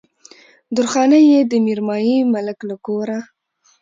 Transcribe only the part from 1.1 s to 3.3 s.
يې د ميرمايي ملک له کوره